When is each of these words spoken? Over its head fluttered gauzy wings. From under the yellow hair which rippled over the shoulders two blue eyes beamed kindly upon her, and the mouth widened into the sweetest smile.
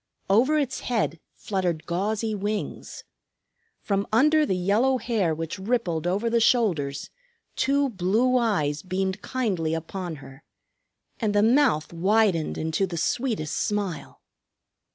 Over 0.31 0.57
its 0.57 0.79
head 0.79 1.19
fluttered 1.35 1.85
gauzy 1.85 2.33
wings. 2.33 3.03
From 3.83 4.07
under 4.11 4.47
the 4.47 4.55
yellow 4.57 4.97
hair 4.97 5.35
which 5.35 5.59
rippled 5.59 6.07
over 6.07 6.27
the 6.27 6.39
shoulders 6.39 7.11
two 7.55 7.89
blue 7.91 8.35
eyes 8.35 8.81
beamed 8.81 9.21
kindly 9.21 9.75
upon 9.75 10.15
her, 10.15 10.41
and 11.19 11.35
the 11.35 11.43
mouth 11.43 11.93
widened 11.93 12.57
into 12.57 12.87
the 12.87 12.97
sweetest 12.97 13.55
smile. 13.55 14.23